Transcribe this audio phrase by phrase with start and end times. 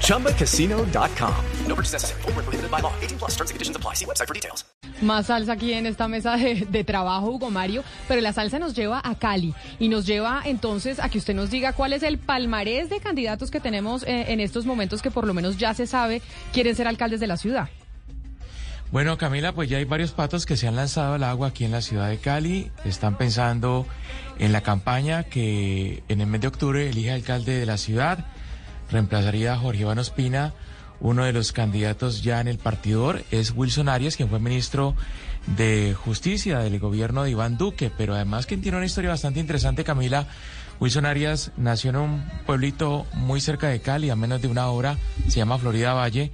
[0.00, 1.34] ChumbaCasino.com.
[1.66, 2.22] No purchase necessary.
[2.22, 2.92] Full prohibited by law.
[3.02, 3.94] 18 plus terms and conditions apply.
[3.94, 4.64] See website for details.
[5.02, 8.74] Más salsa aquí en esta mesa de, de, trabajo, Hugo Mario, pero la salsa nos
[8.74, 12.18] lleva a Cali y nos lleva entonces a que usted nos diga cuál es el
[12.18, 15.86] palmarés de candidatos que tenemos eh, en estos momentos que por lo menos ya se
[15.86, 16.22] sabe
[16.52, 17.68] quieren ser alcaldes de la ciudad.
[18.92, 21.72] Bueno, Camila, pues ya hay varios patos que se han lanzado al agua aquí en
[21.72, 22.70] la ciudad de Cali.
[22.84, 23.86] Están pensando
[24.38, 28.24] en la campaña que en el mes de octubre elige alcalde de la ciudad.
[28.90, 30.52] Reemplazaría a Jorge Iván Ospina.
[31.00, 34.94] Uno de los candidatos ya en el partidor es Wilson Arias, quien fue ministro
[35.56, 39.84] de Justicia del gobierno de Iván Duque, pero además quien tiene una historia bastante interesante,
[39.84, 40.26] Camila.
[40.80, 44.96] Wilson Arias nació en un pueblito muy cerca de Cali, a menos de una hora,
[45.28, 46.32] se llama Florida Valle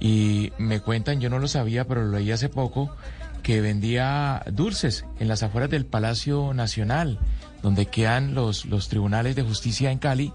[0.00, 2.94] y me cuentan, yo no lo sabía, pero lo leí hace poco,
[3.42, 7.18] que vendía dulces en las afueras del Palacio Nacional,
[7.62, 10.32] donde quedan los, los tribunales de justicia en Cali.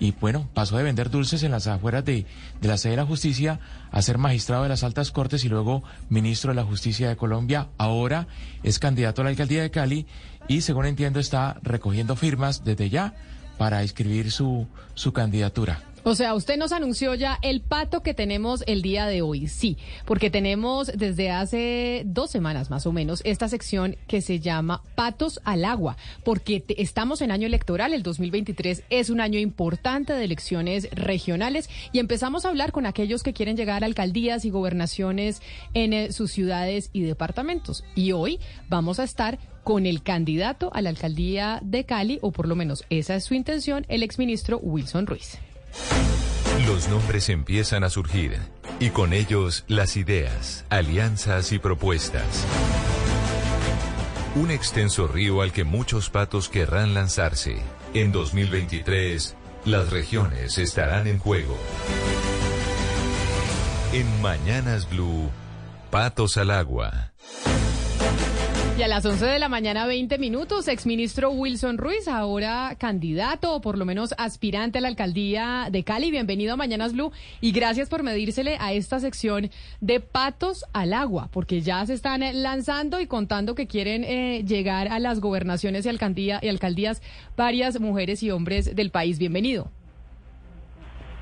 [0.00, 2.26] Y bueno, pasó de vender dulces en las afueras de,
[2.62, 3.58] la sede de la justicia
[3.90, 7.68] a ser magistrado de las altas cortes y luego ministro de la justicia de Colombia.
[7.78, 8.28] Ahora
[8.62, 10.06] es candidato a la alcaldía de Cali
[10.46, 13.14] y según entiendo está recogiendo firmas desde ya
[13.58, 15.87] para inscribir su, su candidatura.
[16.08, 19.76] O sea, usted nos anunció ya el pato que tenemos el día de hoy, sí,
[20.06, 25.38] porque tenemos desde hace dos semanas más o menos esta sección que se llama Patos
[25.44, 30.88] al Agua, porque estamos en año electoral, el 2023 es un año importante de elecciones
[30.92, 35.42] regionales y empezamos a hablar con aquellos que quieren llegar a alcaldías y gobernaciones
[35.74, 37.84] en eh, sus ciudades y departamentos.
[37.94, 42.48] Y hoy vamos a estar con el candidato a la alcaldía de Cali, o por
[42.48, 45.38] lo menos esa es su intención, el exministro Wilson Ruiz.
[46.66, 48.38] Los nombres empiezan a surgir
[48.80, 52.44] y con ellos las ideas, alianzas y propuestas.
[54.34, 57.56] Un extenso río al que muchos patos querrán lanzarse.
[57.94, 59.34] En 2023,
[59.64, 61.58] las regiones estarán en juego.
[63.92, 65.30] En Mañanas Blue,
[65.90, 67.12] Patos al Agua.
[68.78, 73.60] Y a las 11 de la mañana, 20 minutos, exministro Wilson Ruiz, ahora candidato o
[73.60, 76.12] por lo menos aspirante a la alcaldía de Cali.
[76.12, 79.50] Bienvenido a Mañanas Blue y gracias por medírsele a esta sección
[79.80, 84.86] de patos al agua, porque ya se están lanzando y contando que quieren eh, llegar
[84.86, 87.02] a las gobernaciones y, alcaldía, y alcaldías
[87.36, 89.18] varias mujeres y hombres del país.
[89.18, 89.72] Bienvenido.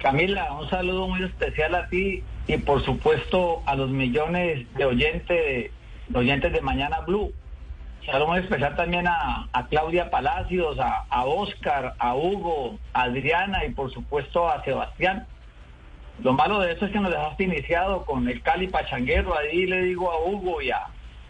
[0.03, 5.71] Camila, un saludo muy especial a ti y por supuesto a los millones de oyentes
[6.09, 7.33] de oyentes de Mañana Blue.
[8.07, 13.73] Saludo muy especial también a, Claudia Palacios, a, a, Oscar, a Hugo, a Adriana y
[13.73, 15.27] por supuesto a Sebastián.
[16.23, 19.37] Lo malo de eso es que nos dejaste iniciado con el Cali Pachanguero.
[19.37, 20.87] Ahí le digo a Hugo y a,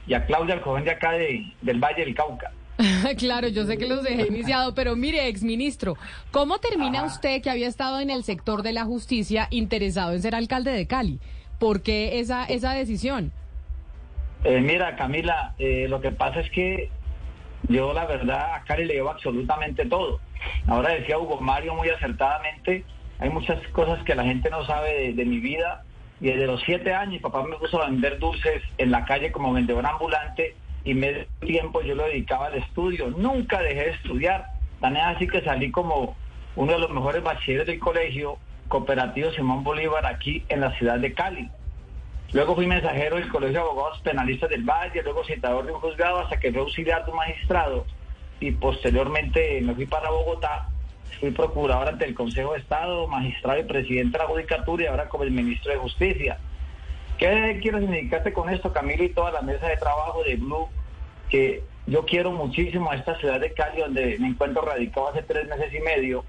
[0.07, 2.53] y a Claudia, el joven de acá de, del Valle del Cauca.
[3.19, 5.97] claro, yo sé que los dejé iniciado, pero mire, exministro,
[6.31, 10.35] ¿cómo termina usted que había estado en el sector de la justicia interesado en ser
[10.35, 11.21] alcalde de Cali?
[11.59, 13.33] ¿Por qué esa, esa decisión?
[14.45, 16.91] Eh, mira, Camila, eh, lo que pasa es que
[17.69, 20.21] yo la verdad a Cali le llevo absolutamente todo.
[20.67, 22.85] Ahora decía Hugo Mario muy acertadamente,
[23.19, 25.83] hay muchas cosas que la gente no sabe de, mi vida.
[26.21, 29.53] Y desde los siete años papá me puso a vender dulces en la calle como
[29.53, 30.55] vendedor ambulante
[30.85, 33.09] y medio tiempo yo lo dedicaba al estudio.
[33.11, 34.47] Nunca dejé de estudiar.
[34.81, 36.17] Tan así que salí como
[36.55, 41.13] uno de los mejores bachilleres del colegio cooperativo Simón Bolívar aquí en la ciudad de
[41.13, 41.51] Cali.
[42.33, 46.19] Luego fui mensajero del Colegio de Abogados Penalistas del Valle, luego citador de un juzgado
[46.19, 47.87] hasta que fui auxiliar de un magistrado
[48.41, 50.69] y posteriormente me fui para Bogotá.
[51.21, 55.09] Fui procurador ante el Consejo de Estado, magistrado y presidente de la Judicatura y ahora
[55.09, 56.39] como el ministro de Justicia.
[57.17, 60.69] ¿Qué quiero significarte con esto, Camilo, y toda la mesa de trabajo de Blue?
[61.31, 65.49] Que yo quiero muchísimo a esta ciudad de Cali, donde me encuentro radicado hace tres
[65.49, 66.25] meses y medio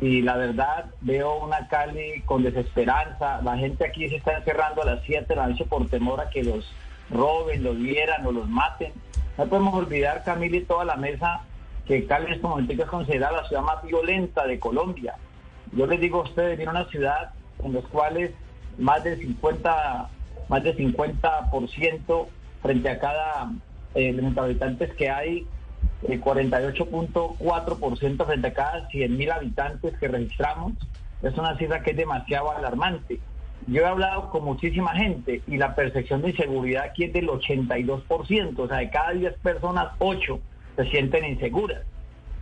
[0.00, 3.42] y la verdad veo una Cali con desesperanza.
[3.42, 6.30] La gente aquí se está encerrando a las 7 de la noche por temor a
[6.30, 6.70] que los
[7.10, 8.92] roben, los vieran o los maten.
[9.36, 11.42] No podemos olvidar, Camila y toda la mesa,
[11.86, 15.14] que Cali en este momento es considerada la ciudad más violenta de Colombia.
[15.72, 18.32] Yo les digo a ustedes, viene una ciudad en los cuales
[18.78, 20.08] más del 50,
[20.48, 22.26] más del 50%
[22.62, 23.50] frente a cada
[23.94, 25.46] eh, de habitantes que hay
[26.06, 30.74] el 48.4% frente a cada 100.000 habitantes que registramos.
[31.22, 33.18] Es una cifra que es demasiado alarmante.
[33.66, 38.58] yo he hablado con muchísima gente y la percepción de inseguridad aquí es del 82%,
[38.58, 40.40] o sea, de cada 10 personas, 8
[40.76, 41.82] se sienten inseguras.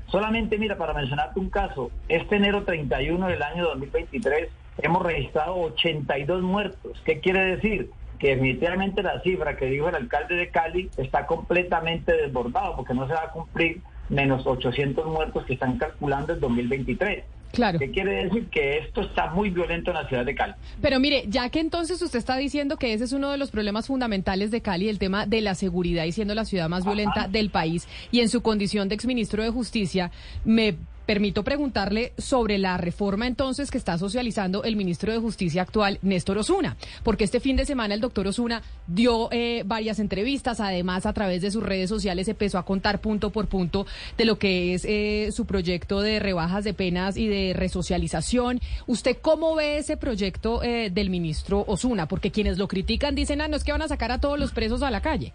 [0.08, 4.48] Solamente, mira, para mencionarte un caso, este enero 31 del año 2023
[4.78, 7.02] hemos registrado 82 muertos.
[7.04, 7.90] ¿Qué quiere decir?
[8.18, 13.06] Que definitivamente la cifra que dijo el alcalde de Cali está completamente desbordado porque no
[13.06, 17.24] se va a cumplir menos 800 muertos que están calculando el 2023.
[17.52, 17.78] Claro.
[17.78, 18.48] ¿Qué quiere decir?
[18.48, 20.54] Que esto está muy violento en la ciudad de Cali.
[20.82, 23.86] Pero mire, ya que entonces usted está diciendo que ese es uno de los problemas
[23.86, 27.50] fundamentales de Cali, el tema de la seguridad y siendo la ciudad más violenta del
[27.50, 30.10] país, y en su condición de exministro de Justicia,
[30.44, 30.76] me
[31.06, 36.38] permito preguntarle sobre la reforma entonces que está socializando el ministro de Justicia actual, Néstor
[36.38, 41.12] Osuna, porque este fin de semana el doctor Osuna dio eh, varias entrevistas, además a
[41.12, 43.86] través de sus redes sociales empezó a contar punto por punto
[44.18, 48.60] de lo que es eh, su proyecto de rebajas de penas y de resocialización.
[48.86, 52.08] ¿Usted cómo ve ese proyecto eh, del ministro Osuna?
[52.08, 54.52] Porque quienes lo critican dicen, ah, no es que van a sacar a todos los
[54.52, 55.32] presos a la calle.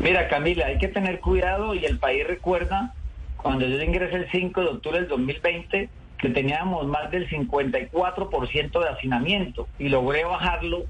[0.00, 2.94] Mira, Camila, hay que tener cuidado y el país recuerda
[3.42, 5.88] cuando yo ingresé el 5 de octubre del 2020,
[6.18, 10.84] que teníamos más del 54% de hacinamiento y logré bajarlo,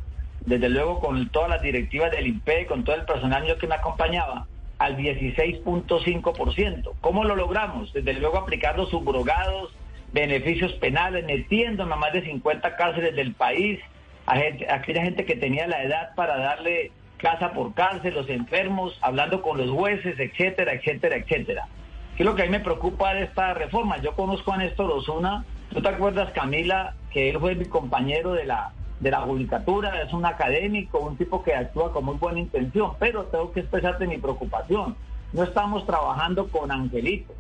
[0.45, 4.47] desde luego con todas las directivas del INPE, con todo el personal que me acompañaba,
[4.79, 6.93] al 16.5%.
[7.01, 7.93] ¿Cómo lo logramos?
[7.93, 9.73] Desde luego aplicar los subrogados,
[10.13, 13.79] beneficios penales, metiendo a más de 50 cárceles del país,
[14.27, 18.99] a, a aquella gente que tenía la edad para darle casa por cárcel, los enfermos,
[19.03, 21.69] hablando con los jueces, etcétera, etcétera, etcétera.
[22.21, 23.97] ¿Qué lo que a mí me preocupa de esta reforma?
[24.03, 28.45] Yo conozco a Néstor Osuna, ¿tú te acuerdas, Camila, que él fue mi compañero de
[28.45, 32.91] la, de la judicatura, es un académico, un tipo que actúa con muy buena intención,
[32.99, 34.97] pero tengo que expresarte mi preocupación.
[35.33, 37.35] No estamos trabajando con angelitos.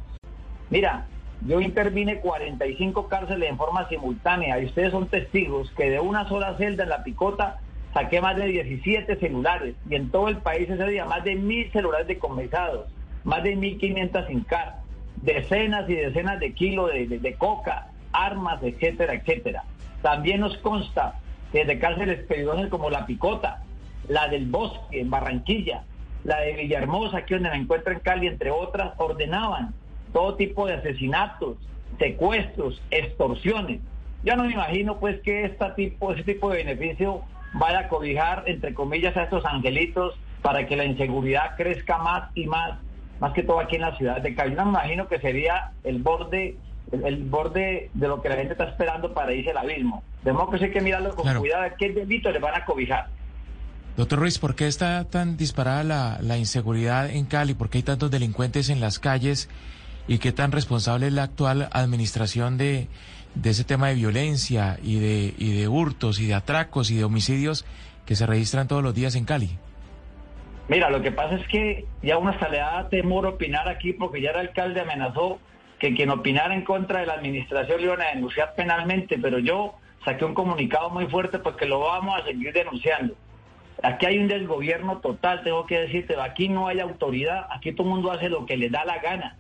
[0.71, 1.05] Mira,
[1.47, 6.57] yo intervine 45 cárceles en forma simultánea y ustedes son testigos que de una sola
[6.57, 7.59] celda en la picota
[7.93, 11.71] saqué más de 17 celulares y en todo el país ese día más de mil
[11.71, 12.87] celulares decomisados
[13.25, 14.81] más de 1.500 sin car,
[15.23, 19.65] decenas y decenas de kilos de, coca, armas, etcétera, etcétera.
[20.03, 21.21] También nos consta
[21.53, 23.63] que de cárceles peligrosas como La Picota,
[24.09, 25.85] la del Bosque en Barranquilla,
[26.25, 29.75] la de Villahermosa, aquí donde me encuentro en Cali, entre otras, ordenaban
[30.13, 31.57] todo tipo de asesinatos,
[31.99, 33.81] secuestros, extorsiones.
[34.25, 37.23] Yo no me imagino pues que este tipo, ese tipo de beneficio
[37.55, 42.47] vaya a cobijar, entre comillas, a estos angelitos para que la inseguridad crezca más y
[42.47, 42.79] más
[43.21, 44.57] más que todo aquí en la ciudad de Cali.
[44.57, 46.57] me imagino que sería el borde
[46.93, 50.03] el, borde de lo que la gente está esperando para irse al abismo.
[50.25, 53.07] De modo que sí hay que mirarlo con cuidado, qué delito le van a cobijar.
[53.97, 57.55] Doctor Ruiz, ¿por qué está tan disparada la, la inseguridad en Cali?
[57.55, 59.49] ¿Por qué hay tantos delincuentes en las calles?
[60.09, 62.89] ¿Y qué tan responsable es la actual administración de,
[63.35, 67.05] de ese tema de violencia y de, y de hurtos y de atracos y de
[67.05, 67.65] homicidios
[68.07, 69.51] que se registran todos los días en Cali?
[70.71, 74.21] Mira, lo que pasa es que ya uno hasta le da temor opinar aquí porque
[74.21, 75.41] ya el alcalde amenazó
[75.81, 79.75] que quien opinara en contra de la administración le iban a denunciar penalmente, pero yo
[80.05, 83.15] saqué un comunicado muy fuerte porque lo vamos a seguir denunciando.
[83.83, 87.95] Aquí hay un desgobierno total, tengo que decirte, aquí no hay autoridad, aquí todo el
[87.95, 89.39] mundo hace lo que le da la gana.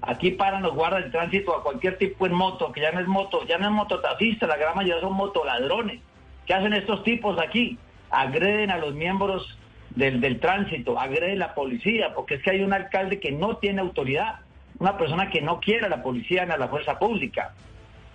[0.00, 3.06] Aquí paran los guardas de tránsito a cualquier tipo en moto, que ya no es
[3.06, 6.00] moto, ya no es mototaxista, la gran mayoría son motoladrones.
[6.44, 7.78] ¿Qué hacen estos tipos aquí?
[8.10, 9.56] Agreden a los miembros
[9.94, 14.40] del, tránsito, agrede la policía, porque es que hay un alcalde que no tiene autoridad,
[14.78, 17.54] una persona que no quiere a la policía ni a la fuerza pública.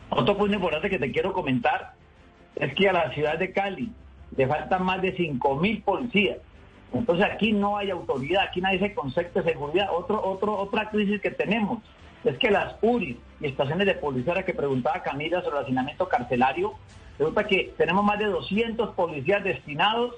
[0.09, 1.93] Otro punto importante que te quiero comentar
[2.55, 3.91] es que a la ciudad de Cali
[4.35, 6.37] le faltan más de 5 mil policías.
[6.93, 9.89] Entonces aquí no hay autoridad, aquí nadie se concepto de seguridad.
[9.91, 11.83] Otro, otro, otra crisis que tenemos
[12.23, 16.73] es que las URI y estaciones de policía, que preguntaba Camila sobre el hacinamiento carcelario,
[17.19, 20.15] resulta que tenemos más de 200 policías destinados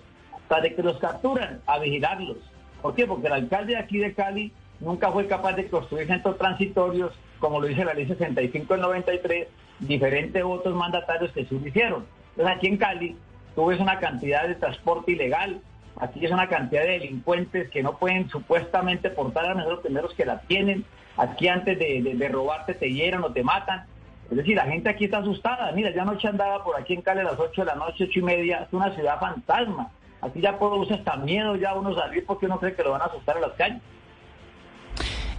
[0.58, 2.38] de que los capturan, a vigilarlos.
[2.82, 3.06] ¿Por qué?
[3.06, 7.60] Porque el alcalde de aquí de Cali nunca fue capaz de construir centros transitorios, como
[7.62, 9.48] lo dice la ley 65 del 93,
[9.79, 12.06] diferentes otros mandatarios que lo hicieron.
[12.32, 13.18] Entonces aquí en Cali
[13.56, 15.62] tú ves una cantidad de transporte ilegal,
[16.00, 20.25] aquí es una cantidad de delincuentes que no pueden supuestamente portar a los primeros que
[20.25, 20.86] la tienen,
[21.18, 23.86] aquí antes de, de, robarte te hieran o te matan.
[24.32, 25.72] Es decir, la gente aquí está asustada.
[25.72, 28.20] Mira, ya anoche andaba por aquí en Cali a las 8 de la noche, 8
[28.20, 29.91] y media, es una ciudad fantasma.
[30.22, 33.06] Aquí ya produce hasta miedo ya uno salir porque uno cree que lo van a
[33.06, 33.82] asustar en las calles.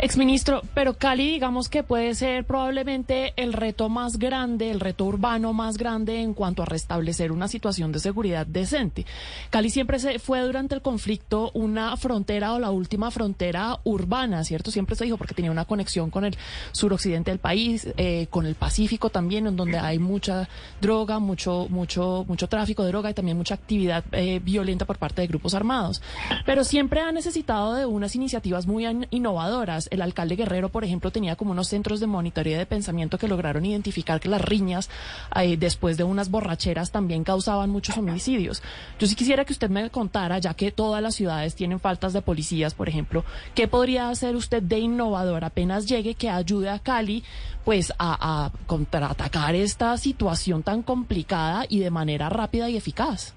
[0.03, 5.53] Exministro, pero Cali digamos que puede ser probablemente el reto más grande, el reto urbano
[5.53, 9.05] más grande en cuanto a restablecer una situación de seguridad decente.
[9.51, 14.71] Cali siempre se fue durante el conflicto una frontera o la última frontera urbana, ¿cierto?
[14.71, 16.35] Siempre se dijo porque tenía una conexión con el
[16.73, 20.49] suroccidente del país, eh, con el Pacífico también, en donde hay mucha
[20.81, 25.21] droga, mucho, mucho, mucho tráfico de droga y también mucha actividad eh, violenta por parte
[25.21, 26.01] de grupos armados.
[26.47, 31.37] Pero siempre ha necesitado de unas iniciativas muy innovadoras el alcalde Guerrero, por ejemplo, tenía
[31.37, 34.91] como unos centros de monitoreo de pensamiento que lograron identificar que las riñas
[35.37, 38.63] eh, después de unas borracheras también causaban muchos homicidios.
[38.99, 42.23] Yo sí quisiera que usted me contara, ya que todas las ciudades tienen faltas de
[42.23, 47.25] policías, por ejemplo, ¿qué podría hacer usted de innovador apenas llegue que ayude a Cali
[47.65, 53.35] pues a, a contraatacar esta situación tan complicada y de manera rápida y eficaz?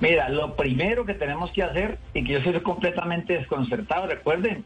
[0.00, 4.64] Mira, lo primero que tenemos que hacer, y que yo soy completamente desconcertado, recuerden,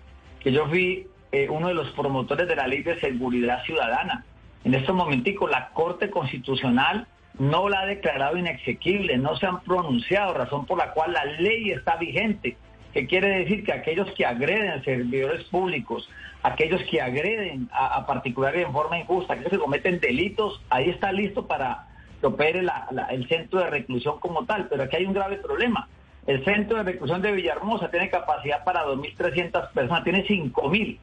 [0.48, 4.24] que yo fui eh, uno de los promotores de la ley de seguridad ciudadana.
[4.64, 7.06] En estos momenticos la Corte Constitucional
[7.38, 11.70] no la ha declarado inexequible, no se han pronunciado, razón por la cual la ley
[11.70, 12.56] está vigente.
[12.94, 13.62] ¿Qué quiere decir?
[13.62, 16.08] Que aquellos que agreden a servidores públicos,
[16.42, 21.46] aquellos que agreden a, particulares en forma injusta, aquellos que cometen delitos, ahí está listo
[21.46, 21.88] para
[22.22, 22.60] que opere
[23.10, 24.66] el centro de reclusión como tal.
[24.68, 25.90] Pero aquí hay un grave problema.
[26.28, 30.98] El centro de reclusión de Villahermosa tiene capacidad para 2.300 personas, tiene 5.000,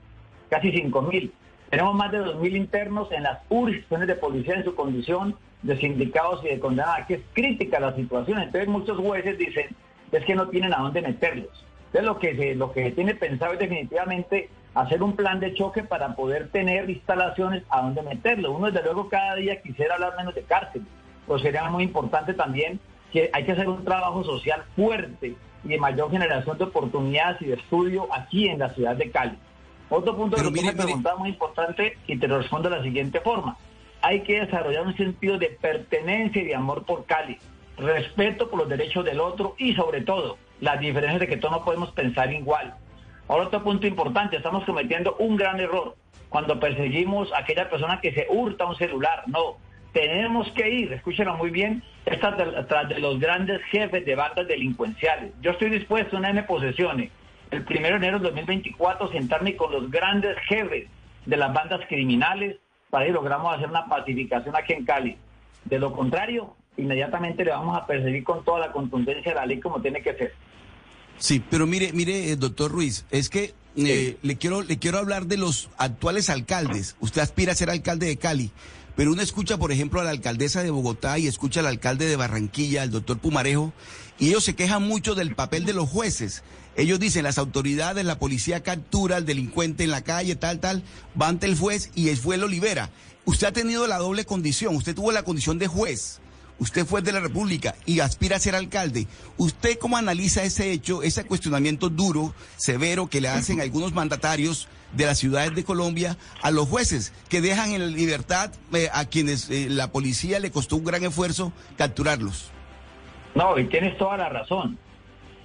[0.51, 1.32] casi 5.000.
[1.72, 6.46] Tenemos más de 2.000 internos en las jurisdicciones de policía en su condición de sindicados
[6.46, 7.00] y de condenados.
[7.00, 8.38] Aquí es crítica la situación.
[8.38, 9.75] Entonces muchos jueces dicen
[10.12, 11.65] es que no tienen a dónde meterlos.
[11.88, 15.82] Entonces lo que se, lo que tiene pensado es definitivamente hacer un plan de choque
[15.82, 18.51] para poder tener instalaciones a dónde meterlos.
[18.55, 20.84] Uno desde luego cada día quisiera hablar menos de cárcel,
[21.25, 22.79] pero sería muy importante también
[23.12, 27.46] que hay que hacer un trabajo social fuerte y de mayor generación de oportunidades y
[27.46, 29.38] de estudio aquí en la ciudad de Cali.
[29.90, 33.58] Otro punto que me preguntaba muy importante y te lo respondo de la siguiente forma.
[34.02, 37.38] Hay que desarrollar un sentido de pertenencia y de amor por Cali,
[37.78, 41.66] respeto por los derechos del otro y sobre todo las diferencias de que todos no
[41.66, 42.76] podemos pensar igual.
[43.28, 45.96] Ahora otro punto importante, estamos cometiendo un gran error
[46.30, 49.24] cuando perseguimos a aquella persona que se hurta un celular.
[49.28, 49.58] No,
[49.96, 55.32] tenemos que ir, escúchenlo muy bien, tras de los grandes jefes de bandas delincuenciales.
[55.42, 57.12] Yo estoy dispuesto, una me posesione,
[57.50, 60.90] el primero de enero de 2024, sentarme con los grandes jefes
[61.25, 62.58] de las bandas criminales
[62.90, 65.16] para que logramos hacer una pacificación aquí en Cali.
[65.64, 69.62] De lo contrario, inmediatamente le vamos a perseguir con toda la contundencia de la ley
[69.62, 70.34] como tiene que ser.
[71.18, 75.28] Sí, pero mire, mire, eh, doctor Ruiz, es que eh, le quiero le quiero hablar
[75.28, 76.98] de los actuales alcaldes.
[77.00, 78.52] Usted aspira a ser alcalde de Cali.
[78.96, 82.16] Pero uno escucha, por ejemplo, a la alcaldesa de Bogotá y escucha al alcalde de
[82.16, 83.74] Barranquilla, el doctor Pumarejo,
[84.18, 86.44] y ellos se quejan mucho del papel de los jueces.
[86.78, 90.84] Ellos dicen, las autoridades, la policía captura al delincuente en la calle, tal, tal,
[91.20, 92.90] va ante el juez y el juez lo libera.
[93.25, 96.20] Usted ha tenido la doble condición, usted tuvo la condición de juez,
[96.60, 99.08] usted fue de la República y aspira a ser alcalde.
[99.38, 105.06] ¿Usted cómo analiza ese hecho, ese cuestionamiento duro, severo que le hacen algunos mandatarios de
[105.06, 109.68] las ciudades de Colombia a los jueces que dejan en libertad eh, a quienes eh,
[109.70, 112.52] la policía le costó un gran esfuerzo capturarlos.
[113.34, 114.78] No, y tienes toda la razón.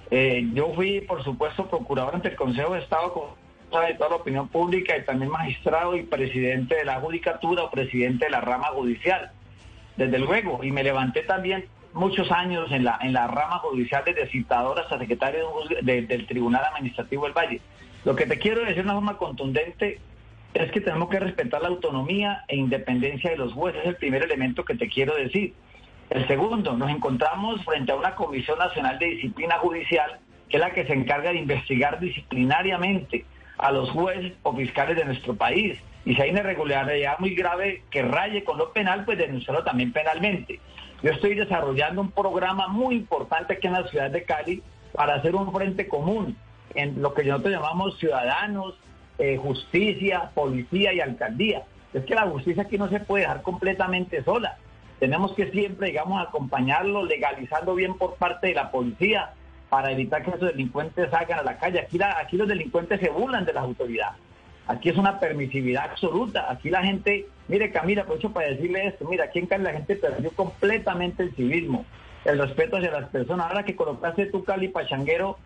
[0.09, 4.47] Eh, yo fui, por supuesto, procurador ante el Consejo de Estado con toda la opinión
[4.49, 9.31] pública y también magistrado y presidente de la judicatura o presidente de la rama judicial.
[10.01, 14.25] Desde luego, y me levanté también muchos años en la, en la rama judicial desde
[14.31, 15.47] citador hasta secretario
[15.83, 17.61] del Tribunal Administrativo del Valle.
[18.03, 19.99] Lo que te quiero decir de una forma contundente
[20.55, 23.81] es que tenemos que respetar la autonomía e independencia de los jueces.
[23.81, 25.53] Es el primer elemento que te quiero decir.
[26.09, 30.71] El segundo, nos encontramos frente a una Comisión Nacional de Disciplina Judicial, que es la
[30.71, 33.23] que se encarga de investigar disciplinariamente
[33.59, 35.77] a los jueces o fiscales de nuestro país.
[36.05, 39.91] Y si hay una irregularidad muy grave que raye con lo penal, pues denunciarlo también
[39.91, 40.59] penalmente.
[41.03, 45.35] Yo estoy desarrollando un programa muy importante aquí en la ciudad de Cali para hacer
[45.35, 46.35] un frente común
[46.75, 48.75] en lo que nosotros llamamos ciudadanos,
[49.17, 51.63] eh, justicia, policía y alcaldía.
[51.93, 54.57] Es que la justicia aquí no se puede dejar completamente sola.
[54.99, 59.33] Tenemos que siempre, digamos, acompañarlo, legalizando bien por parte de la policía
[59.69, 61.79] para evitar que esos delincuentes salgan a la calle.
[61.79, 64.19] Aquí, aquí los delincuentes se burlan de las autoridades.
[64.67, 66.51] Aquí es una permisividad absoluta.
[66.51, 69.95] Aquí la gente, mire Camila, aprovecho para decirle esto, mira, aquí en Cali la gente
[69.95, 71.85] perdió completamente el civismo,
[72.25, 73.47] el respeto hacia las personas.
[73.47, 75.37] Ahora que colocaste tu Cali Pachanguero,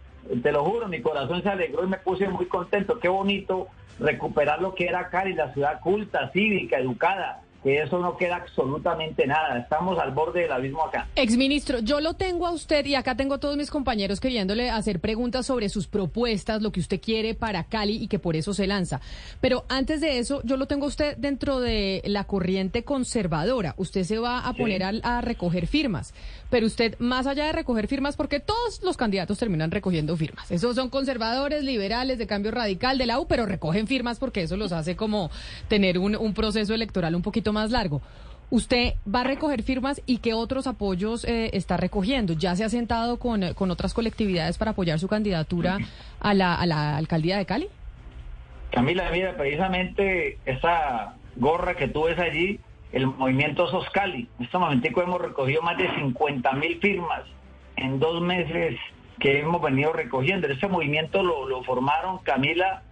[0.41, 2.99] te lo juro, mi corazón se alegró y me puse muy contento.
[2.99, 3.67] Qué bonito
[3.99, 9.25] recuperar lo que era Cali, la ciudad culta, cívica, educada, que eso no queda absolutamente
[9.25, 9.57] nada.
[9.57, 11.07] Estamos al borde del abismo acá.
[11.15, 14.99] Exministro, yo lo tengo a usted y acá tengo a todos mis compañeros queriéndole hacer
[14.99, 18.67] preguntas sobre sus propuestas, lo que usted quiere para Cali y que por eso se
[18.67, 19.01] lanza.
[19.41, 23.73] Pero antes de eso, yo lo tengo a usted dentro de la corriente conservadora.
[23.77, 26.13] Usted se va a poner a, a recoger firmas.
[26.55, 30.49] Pero usted, más allá de recoger firmas, porque todos los candidatos terminan recogiendo firmas.
[30.49, 34.55] Esos son conservadores, liberales, de cambio radical, de la U, pero recogen firmas porque eso
[34.55, 35.29] los hace como
[35.67, 38.01] tener un, un proceso electoral un poquito más largo.
[38.51, 42.31] ¿Usted va a recoger firmas y qué otros apoyos eh, está recogiendo?
[42.31, 45.79] ¿Ya se ha sentado con, con otras colectividades para apoyar su candidatura
[46.21, 47.67] a la, a la alcaldía de Cali?
[48.71, 52.61] Camila, mira, precisamente esa gorra que tú ves allí,
[52.95, 54.29] el movimiento Sos Cali.
[54.39, 57.23] En este momentico hemos recogido más de 50 mil firmas
[57.75, 58.79] en dos meses
[59.19, 60.47] que hemos venido recogiendo.
[60.47, 62.83] Este movimiento lo, lo formaron, Camila,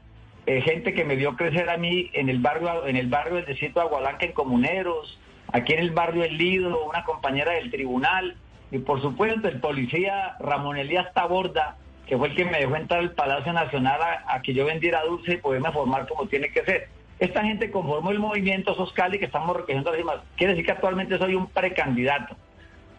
[0.46, 3.46] eh, gente que me vio crecer a mí en el barrio, en el barrio del
[3.46, 5.18] distrito de Agualanca, en Comuneros,
[5.54, 8.36] aquí en el barrio El Lido, una compañera del tribunal,
[8.72, 13.00] y por supuesto el policía Ramón Elías Taborda, que fue el que me dejó entrar
[13.00, 16.66] al Palacio Nacional a, a que yo vendiera dulce y poderme formar como tiene que
[16.66, 16.90] ser.
[17.24, 20.18] Esta gente conformó el movimiento Soscali que estamos recogiendo las firmas.
[20.36, 22.36] Quiere decir que actualmente soy un precandidato.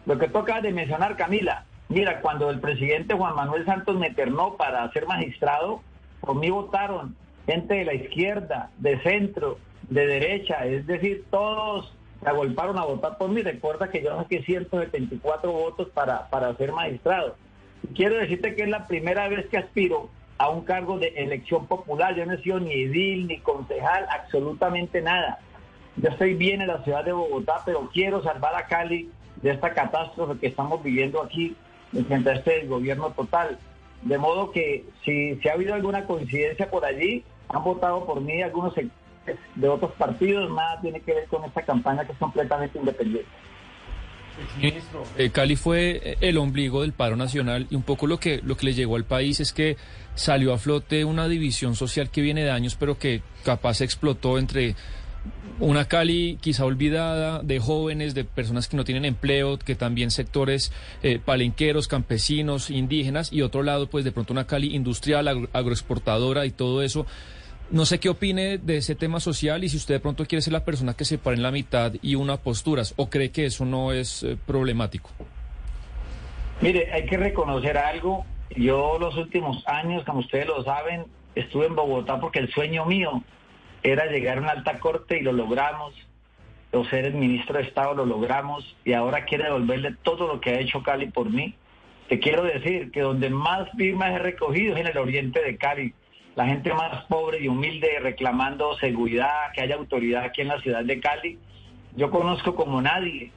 [0.07, 4.57] Lo que acabas de mencionar, Camila, mira, cuando el presidente Juan Manuel Santos me ternó
[4.57, 5.83] para ser magistrado,
[6.21, 7.15] por mí votaron
[7.45, 13.19] gente de la izquierda, de centro, de derecha, es decir, todos se agolparon a votar
[13.19, 13.43] por mí.
[13.43, 17.35] Recuerda que yo saqué 174 votos para, para ser magistrado.
[17.93, 22.15] Quiero decirte que es la primera vez que aspiro a un cargo de elección popular.
[22.15, 25.39] Yo no he sido ni edil, ni concejal, absolutamente nada.
[25.97, 29.09] Yo estoy bien en la ciudad de Bogotá, pero quiero salvar a Cali
[29.41, 31.55] de esta catástrofe que estamos viviendo aquí
[32.07, 33.57] frente a este gobierno total.
[34.01, 38.41] De modo que si, si ha habido alguna coincidencia por allí, han votado por mí
[38.41, 43.29] algunos de otros partidos, nada tiene que ver con esta campaña que es completamente independiente.
[45.17, 48.57] Eh, Cali fue eh, el ombligo del paro nacional y un poco lo que, lo
[48.57, 49.77] que le llegó al país es que
[50.15, 54.75] salió a flote una división social que viene de años, pero que capaz explotó entre
[55.59, 60.71] una Cali quizá olvidada de jóvenes, de personas que no tienen empleo, que también sectores
[61.01, 66.45] eh, palenqueros, campesinos, indígenas, y otro lado, pues de pronto una Cali industrial, agro- agroexportadora
[66.45, 67.05] y todo eso.
[67.71, 70.53] No sé qué opine de ese tema social y si usted de pronto quiere ser
[70.53, 73.65] la persona que se pare en la mitad y una posturas o cree que eso
[73.65, 75.09] no es eh, problemático.
[76.61, 78.25] Mire, hay que reconocer algo.
[78.55, 83.23] Yo los últimos años, como ustedes lo saben, estuve en Bogotá porque el sueño mío
[83.83, 85.93] era llegar a una alta corte y lo logramos.
[86.71, 90.51] O ser el ministro de Estado lo logramos y ahora quiere devolverle todo lo que
[90.51, 91.55] ha hecho Cali por mí.
[92.09, 95.93] Te quiero decir que donde más firmas he recogido es en el oriente de Cali.
[96.35, 100.83] La gente más pobre y humilde reclamando seguridad, que haya autoridad aquí en la ciudad
[100.83, 101.39] de Cali.
[101.95, 103.31] Yo conozco como nadie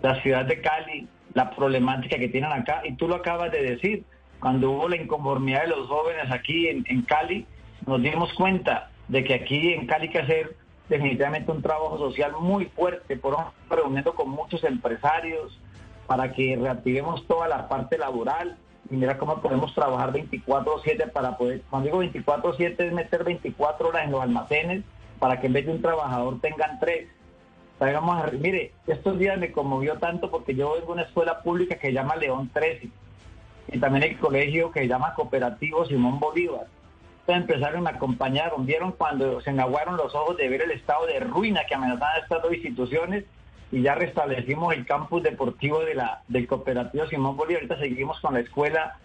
[0.00, 4.04] la ciudad de Cali, la problemática que tienen acá, y tú lo acabas de decir,
[4.38, 7.46] cuando hubo la inconformidad de los jóvenes aquí en, Cali,
[7.84, 10.56] nos dimos cuenta de que aquí en Cali hay que hacer
[10.88, 13.36] definitivamente un trabajo social muy fuerte, por
[13.68, 15.58] reuniendo con muchos empresarios
[16.06, 18.56] para que reactivemos toda la parte laboral
[18.90, 24.04] y mira cómo podemos trabajar 24/7 para poder, cuando digo 24/7 es meter 24 horas
[24.04, 24.84] en los almacenes
[25.18, 27.08] para que en vez de un trabajador tengan tres.
[27.78, 31.76] Vamos a- mire, estos días me conmovió tanto porque yo vengo de una escuela pública
[31.76, 32.88] que se llama León 13
[33.68, 36.66] y también el colegio que se llama Cooperativo Simón Bolívar.
[37.20, 41.18] Entonces empezaron, me acompañaron, vieron cuando se engaguaron los ojos de ver el estado de
[41.20, 43.24] ruina que amenazaban estas dos instituciones
[43.72, 47.62] y ya restablecimos el campus deportivo de la del Cooperativo Simón Bolívar.
[47.62, 48.98] Ahorita seguimos con la escuela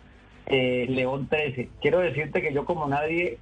[0.46, 1.70] eh, León 13.
[1.82, 3.40] Quiero decirte que yo como nadie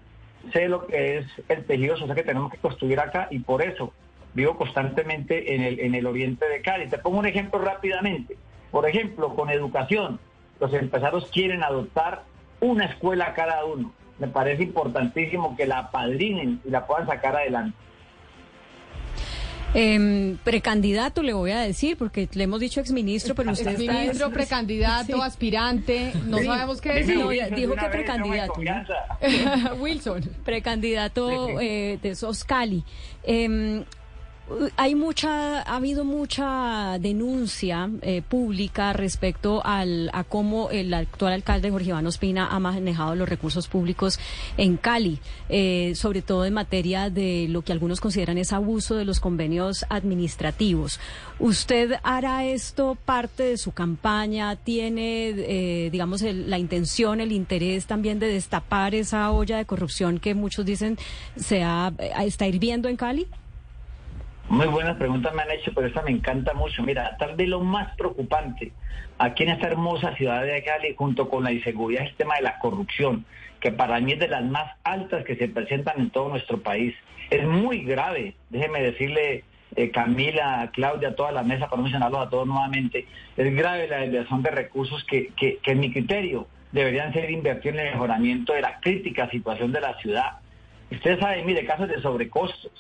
[0.54, 3.92] sé lo que es el tejido social que tenemos que construir acá y por eso
[4.34, 6.88] vivo constantemente en el, en el oriente de Cali.
[6.88, 8.38] Te pongo un ejemplo rápidamente.
[8.72, 10.20] Por ejemplo, con educación,
[10.60, 12.24] los empresarios quieren adoptar
[12.62, 13.92] una escuela cada uno.
[14.20, 17.76] Me parece importantísimo que la padrinen y la puedan sacar adelante.
[19.74, 23.94] Em, precandidato le voy a decir, porque le hemos dicho exministro, pero usted está...
[23.94, 25.22] Ministro, precandidato, Sí.
[25.24, 26.46] aspirante, no Sí.
[26.46, 27.18] sabemos qué decir.
[27.18, 28.54] No, dijo que precandidato.
[29.80, 30.22] Wilson.
[30.44, 32.84] precandidato eh, de Soscali.
[33.24, 33.84] Eh,
[34.78, 41.70] hay mucha, ha habido mucha denuncia eh, pública respecto al, a cómo el actual alcalde
[41.72, 44.20] Jorge Iván Ospina ha manejado los recursos públicos
[44.58, 49.06] en Cali, eh, sobre todo en materia de lo que algunos consideran es abuso de
[49.06, 51.00] los convenios administrativos.
[51.40, 54.56] ¿Usted hará esto parte de su campaña?
[54.56, 60.20] ¿Tiene, eh, digamos, el- la intención, el interés también de destapar esa olla de corrupción
[60.20, 60.98] que muchos dicen
[61.36, 63.28] se ha, está hirviendo en Cali?
[64.50, 66.82] Muy buenas preguntas me han hecho, pero esta me encanta mucho.
[66.82, 68.72] Mira, tal vez lo más preocupante
[69.20, 72.42] aquí en esta hermosa ciudad de Cali, junto con la inseguridad, es el tema de
[72.42, 73.26] la corrupción,
[73.60, 76.96] que para mí es de las más altas que se presentan en todo nuestro país.
[77.30, 79.44] Es muy grave, déjeme decirle,
[79.76, 83.06] eh, Camila, Claudia, toda la mesa, para mencionarlos a todos nuevamente,
[83.38, 87.78] es grave la desviación de recursos que, que, que en mi criterio deberían ser invertidos
[87.78, 90.40] en el mejoramiento de la crítica situación de la ciudad.
[90.90, 92.72] Usted sabe, mire, casos de sobrecostos,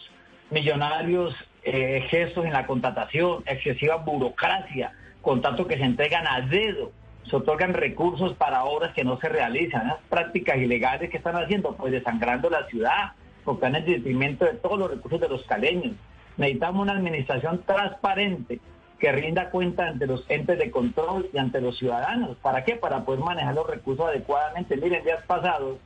[0.49, 6.91] millonarios eh, gestos en la contratación, excesiva burocracia, contratos que se entregan a dedo,
[7.29, 11.91] se otorgan recursos para obras que no se realizan, prácticas ilegales que están haciendo, pues
[11.91, 13.11] desangrando la ciudad,
[13.43, 15.93] porque están en detrimento de todos los recursos de los caleños.
[16.37, 18.59] Necesitamos una administración transparente
[18.97, 22.37] que rinda cuenta ante los entes de control y ante los ciudadanos.
[22.37, 22.75] ¿Para qué?
[22.75, 24.75] Para poder manejar los recursos adecuadamente.
[24.77, 25.77] Miren, días pasados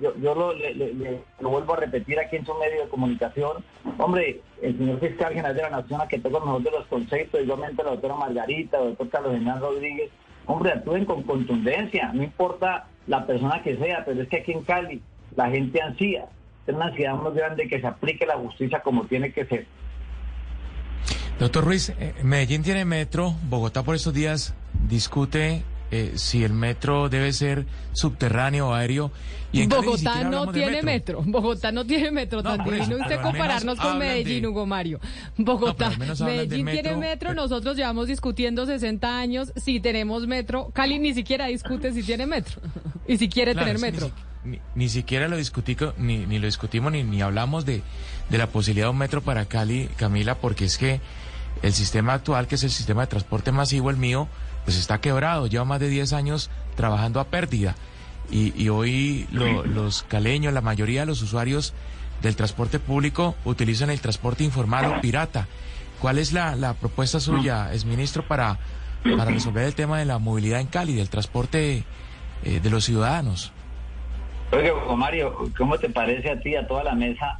[0.00, 3.64] yo, yo lo, lo vuelvo a repetir aquí en su medio de comunicación.
[3.98, 7.40] Hombre, el señor fiscal general de la Nación, a que tengo mejor de los conceptos,
[7.40, 10.10] igualmente la doctora Margarita, el doctor Carlos Hernán Rodríguez,
[10.46, 14.62] hombre, actúen con contundencia, no importa la persona que sea, pero es que aquí en
[14.62, 15.02] Cali
[15.36, 16.26] la gente ansía,
[16.66, 19.66] es una ansiedad muy grande que se aplique la justicia como tiene que ser.
[21.38, 24.54] Doctor Ruiz, eh, Medellín tiene metro, Bogotá por estos días
[24.88, 25.62] discute
[25.96, 29.12] eh, si el metro debe ser subterráneo o aéreo.
[29.52, 31.22] Y en Bogotá no tiene metro.
[31.24, 32.42] Bogotá no tiene metro.
[32.42, 34.98] No, no usted compararnos con Medellín, Hugo Mario.
[35.36, 37.32] Bogotá, Medellín tiene metro.
[37.32, 40.70] Nosotros llevamos discutiendo 60 años si tenemos metro.
[40.72, 42.60] Cali ni siquiera discute si tiene metro
[43.06, 44.10] y si quiere tener metro.
[44.74, 47.82] Ni, siquiera lo discutí, ni, ni lo discutimos ni, ni hablamos de,
[48.30, 51.00] de la posibilidad de un metro para Cali, Camila, porque es que
[51.62, 54.28] el sistema actual, que es el sistema de transporte masivo, el mío,
[54.64, 57.74] pues está quebrado, lleva más de 10 años trabajando a pérdida.
[58.30, 61.74] Y, hoy los caleños, la mayoría de los usuarios
[62.22, 65.46] del transporte público utilizan el transporte informal o pirata.
[66.00, 68.58] ¿Cuál es la, propuesta suya, es ministro, para,
[69.04, 71.84] para resolver el tema de la movilidad en Cali, del transporte
[72.44, 73.52] eh, de los ciudadanos?
[74.52, 77.38] Oye, Mario, ¿cómo te parece a ti, a toda la mesa,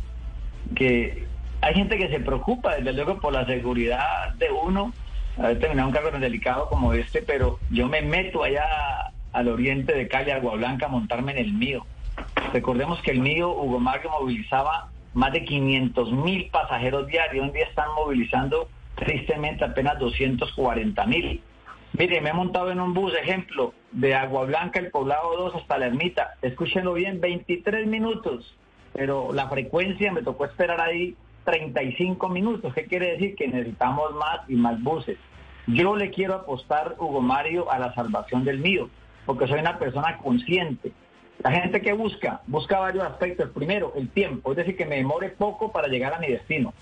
[0.77, 1.27] que
[1.61, 4.93] hay gente que se preocupa, desde luego, por la seguridad de uno,
[5.39, 9.95] haber terminado un cargo tan delicado como este, pero yo me meto allá al oriente
[9.95, 11.85] de Cali, Agua Blanca, a montarme en el mío.
[12.53, 17.47] Recordemos que el mío, Hugo Mario, movilizaba más de 500 mil pasajeros diarios.
[17.47, 21.43] Hoy día están movilizando tristemente apenas 240 mil.
[21.97, 25.79] Mire, me he montado en un bus, ejemplo, de Agua Blanca, el poblado 2 hasta
[25.79, 26.35] la ermita.
[26.43, 28.57] Escúchenlo bien, 23 minutos.
[28.93, 32.75] Pero la frecuencia me tocó esperar ahí 35 minutos.
[32.75, 33.37] ¿Qué quiere decir?
[33.37, 35.19] Que necesitamos más y más buses.
[35.67, 38.91] Yo le quiero apostar, Hugo Mario, a la salvación del mío,
[39.25, 40.93] porque soy una persona consciente.
[41.43, 43.51] La gente que busca, busca varios aspectos.
[43.51, 46.73] Primero, el tiempo, es decir, que me demore poco para llegar a mi destino.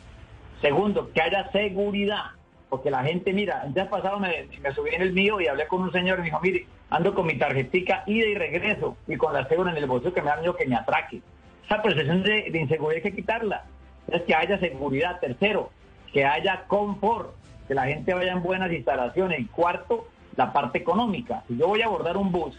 [0.60, 2.32] Segundo, que haya seguridad,
[2.68, 5.82] porque la gente, mira, el día pasado me, subí en el mío y hablé con
[5.82, 9.32] un señor y me dijo, mire, ando con mi tarjetica ida y regreso y con
[9.32, 11.20] la segura en el bolsillo que me da miedo que me atraque.
[11.64, 13.64] Esa percepción de inseguridad hay que quitarla
[14.08, 15.20] es que haya seguridad.
[15.20, 15.70] Tercero,
[16.12, 17.34] que haya confort,
[17.68, 19.40] que la gente vaya en buenas instalaciones.
[19.40, 21.44] Y cuarto, la parte económica.
[21.48, 22.56] Si yo voy a abordar un bus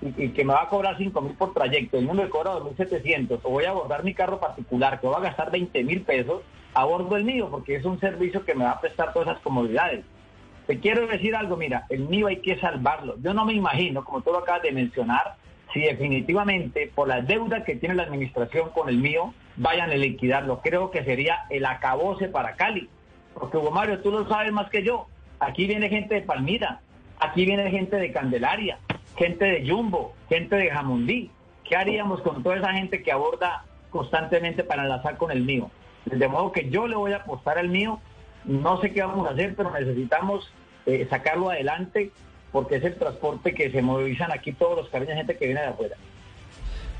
[0.00, 3.40] y, que me va a cobrar 5 mil por trayecto, el mundo me cobra 2.700,
[3.42, 6.42] o voy a abordar mi carro particular que va a gastar 20 mil pesos,
[6.74, 10.04] abordo el mío porque es un servicio que me va a prestar todas esas comodidades.
[10.66, 13.16] Te quiero decir algo, mira, el mío hay que salvarlo.
[13.20, 15.36] Yo no me imagino, como tú lo acabas de mencionar,
[15.72, 20.60] si definitivamente por la deuda que tiene la administración con el mío vayan a liquidarlo.
[20.62, 22.88] Creo que sería el acabose para Cali.
[23.34, 25.06] Porque Hugo Mario, tú lo sabes más que yo.
[25.40, 26.80] Aquí viene gente de Palmira,
[27.18, 28.78] aquí viene gente de Candelaria,
[29.16, 31.30] gente de Jumbo, gente de Jamundí.
[31.64, 35.70] ¿Qué haríamos con toda esa gente que aborda constantemente para enlazar con el mío?
[36.04, 38.00] De modo que yo le voy a apostar al mío.
[38.44, 40.52] No sé qué vamos a hacer, pero necesitamos
[40.86, 42.10] eh, sacarlo adelante
[42.52, 45.68] porque es el transporte que se movilizan aquí todos los cariños, gente que viene de
[45.68, 45.96] afuera.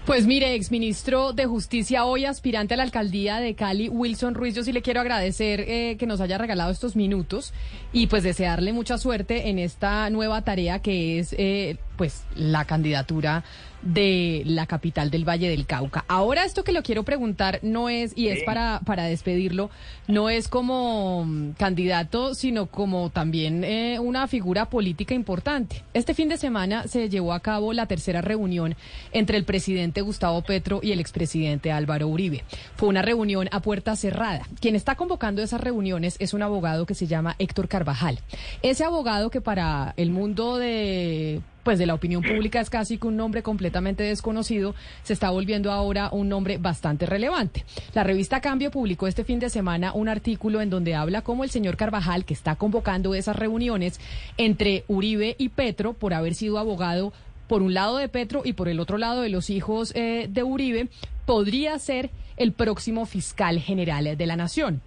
[0.07, 4.65] Pues mire, exministro de Justicia, hoy aspirante a la alcaldía de Cali, Wilson Ruiz, yo
[4.65, 7.53] sí le quiero agradecer eh, que nos haya regalado estos minutos
[7.93, 13.45] y pues desearle mucha suerte en esta nueva tarea que es eh, pues la candidatura
[13.83, 16.05] de la capital del Valle del Cauca.
[16.09, 19.71] Ahora esto que lo quiero preguntar no es, y es para, para despedirlo,
[20.09, 25.83] no es como mm, candidato, sino como también eh, una figura política importante.
[25.95, 28.77] Este fin de semana se llevó a cabo la tercera reunión
[29.13, 32.45] entre el presidente Gustavo Petro y el expresidente Álvaro Uribe.
[32.77, 34.47] Fue una reunión a puerta cerrada.
[34.61, 38.21] Quien está convocando esas reuniones es un abogado que se llama Héctor Carvajal.
[38.63, 43.07] Ese abogado que para el mundo de pues de la opinión pública es casi que
[43.07, 47.65] un nombre completamente desconocido, se está volviendo ahora un nombre bastante relevante.
[47.95, 51.51] La revista Cambio publicó este fin de semana un artículo en donde habla cómo el
[51.51, 54.01] señor Carvajal, que está convocando esas reuniones
[54.37, 57.13] entre Uribe y Petro por haber sido abogado
[57.49, 60.43] por un lado de Petro y por el otro lado de los hijos eh, de
[60.43, 60.89] Uribe,
[61.27, 64.81] podría ser el próximo fiscal general de la nación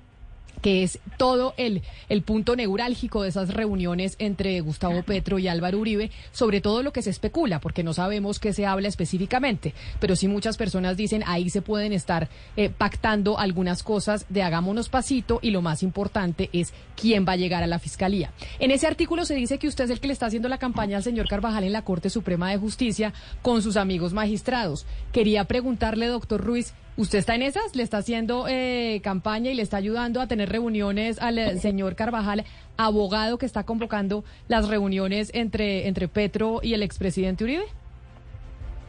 [0.66, 5.78] que es todo el, el punto neurálgico de esas reuniones entre Gustavo Petro y Álvaro
[5.78, 10.16] Uribe, sobre todo lo que se especula, porque no sabemos qué se habla específicamente, pero
[10.16, 15.38] sí muchas personas dicen ahí se pueden estar eh, pactando algunas cosas de hagámonos pasito
[15.40, 18.34] y lo más importante es quién va a llegar a la fiscalía.
[18.58, 20.98] En ese artículo se dice que usted es el que le está haciendo la campaña
[20.98, 24.88] al señor Carvajal en la Corte Suprema de Justicia con sus amigos magistrados.
[25.12, 27.76] Quería preguntarle, doctor Ruiz, ¿Usted está en esas?
[27.76, 31.98] ¿Le está haciendo eh, campaña y le está ayudando a tener reuniones al eh, señor
[31.98, 32.46] Carvajal,
[32.78, 37.66] abogado que está convocando las reuniones entre, entre Petro y el expresidente Uribe?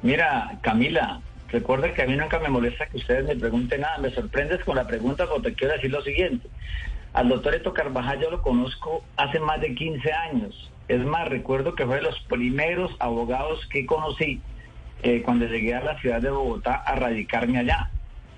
[0.03, 3.99] Mira, Camila, recuerda que a mí nunca me molesta que ustedes me pregunten nada.
[3.99, 6.49] Me sorprendes con la pregunta porque te quiero decir lo siguiente.
[7.13, 10.71] Al doctor Eto Carvajal yo lo conozco hace más de 15 años.
[10.87, 14.41] Es más, recuerdo que fue de los primeros abogados que conocí
[15.03, 17.91] eh, cuando llegué a la ciudad de Bogotá a radicarme allá.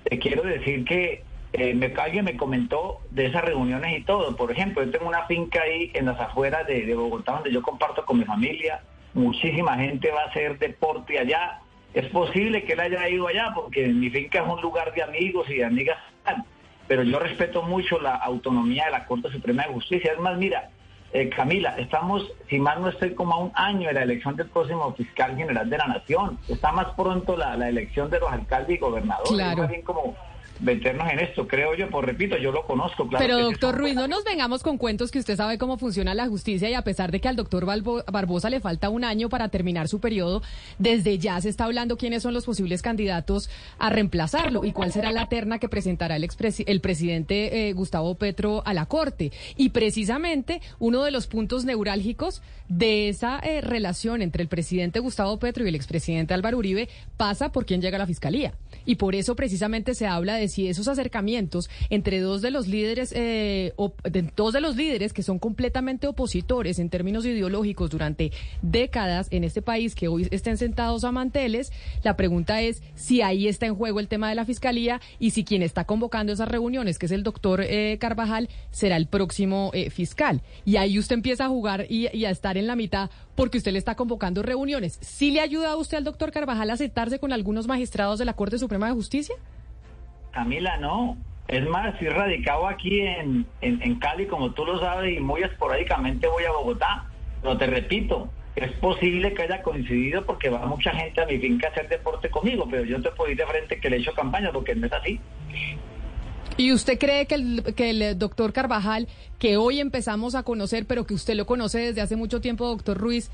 [0.03, 4.35] Te quiero decir que eh, me, alguien me comentó de esas reuniones y todo.
[4.35, 8.05] Por ejemplo, yo tengo una finca ahí en las afueras de, Bogotá donde yo comparto
[8.05, 8.81] con mi familia.
[9.13, 11.59] Muchísima gente va a hacer deporte allá.
[11.93, 15.49] Es posible que él haya ido allá porque mi finca es un lugar de amigos
[15.49, 15.97] y de amigas.
[16.87, 20.13] Pero yo respeto mucho la autonomía de la Corte Suprema de Justicia.
[20.13, 20.69] Es más, mira,
[21.11, 24.47] eh, Camila, estamos, si mal no estoy, como a un año de la elección del
[24.47, 26.37] próximo fiscal general de la Nación.
[26.47, 29.31] Está más pronto la, elección de los alcaldes y gobernadores.
[29.31, 29.67] Claro.
[29.67, 30.15] bien como
[30.59, 33.23] meternos en esto, creo yo, por repito, yo lo conozco, claro.
[33.23, 36.69] Pero doctor Ruiz, no nos vengamos con cuentos que usted sabe cómo funciona la justicia
[36.69, 39.99] y a pesar de que al doctor Barbosa le falta un año para terminar su
[39.99, 40.41] periodo,
[40.77, 45.11] desde ya se está hablando quiénes son los posibles candidatos a reemplazarlo y cuál será
[45.11, 46.27] la terna que presentará el,
[46.65, 49.31] el presidente eh, Gustavo Petro a la Corte.
[49.55, 55.39] Y precisamente uno de los puntos neurálgicos de esa eh, relación entre el presidente Gustavo
[55.39, 58.53] Petro y el expresidente Álvaro Uribe pasa por quién llega a la fiscalía.
[58.85, 63.13] Y por eso precisamente se habla de si esos acercamientos entre dos de los líderes,
[63.15, 63.73] eh,
[64.35, 68.31] dos de los líderes que son completamente opositores en términos ideológicos durante
[68.61, 71.71] décadas en este país, que hoy estén sentados a manteles,
[72.03, 75.43] la pregunta es si ahí está en juego el tema de la fiscalía y si
[75.43, 79.89] quien está convocando esas reuniones, que es el doctor eh, Carvajal, será el próximo eh,
[79.89, 80.41] fiscal.
[80.65, 83.71] Y ahí usted empieza a jugar y, y a estar en la mitad porque usted
[83.71, 84.99] le está convocando reuniones.
[85.01, 88.33] ¿Sí le ayuda a usted al doctor Carvajal a aceptarse con algunos magistrados de la
[88.33, 89.35] Corte Suprema de Justicia?
[90.31, 91.17] Camila, no.
[91.47, 96.27] Es más, estoy radicado aquí en, en, Cali, como tú lo sabes, y muy esporádicamente
[96.27, 97.05] voy a Bogotá.
[97.41, 101.67] Pero te repito, es posible que haya coincidido porque va mucha gente a mi finca
[101.67, 104.13] a hacer deporte conmigo, pero yo te puedo ir de frente que le he hecho
[104.13, 105.19] campaña porque no es así.
[106.57, 109.07] ¿Y usted cree que el, que el doctor Carvajal,
[109.39, 112.97] que hoy empezamos a conocer, pero que usted lo conoce desde hace mucho tiempo, doctor
[112.97, 113.31] Ruiz,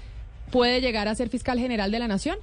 [0.51, 2.38] puede llegar a ser fiscal general de la Nación?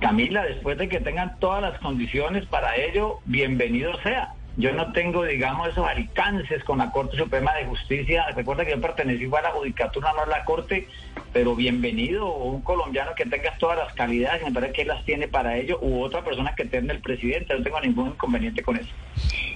[0.00, 4.34] Camila, después de que tengan todas las condiciones para ello, bienvenido sea.
[4.56, 8.26] Yo no tengo, digamos, esos alcances con la Corte Suprema de Justicia.
[8.36, 10.88] Recuerda que yo pertenecí a la Judicatura, no a la Corte,
[11.32, 15.26] pero bienvenido un colombiano que tenga todas las calidades, me parece que él las tiene
[15.26, 17.54] para ello, u otra persona que tenga el presidente.
[17.56, 18.90] No tengo ningún inconveniente con eso.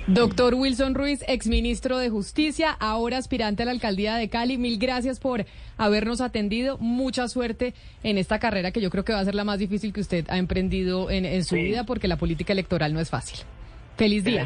[0.07, 5.19] Doctor Wilson Ruiz, exministro de Justicia, ahora aspirante a la alcaldía de Cali, mil gracias
[5.19, 5.47] por
[5.79, 6.79] habernos atendido.
[6.79, 9.93] Mucha suerte en esta carrera que yo creo que va a ser la más difícil
[9.93, 13.41] que usted ha emprendido en, su vida porque la política electoral no es fácil.
[13.97, 14.46] Feliz día.